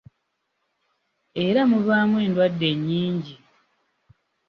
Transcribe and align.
Era 1.45 1.61
muvaamu 1.71 2.15
endwadde 2.25 2.65
ennyingi. 2.73 3.35